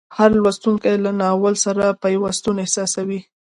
هر 0.17 0.29
لوستونکی 0.41 0.95
له 1.03 1.11
ناول 1.21 1.55
سره 1.65 1.85
پیوستون 2.03 2.55
احساسوي. 2.65 3.19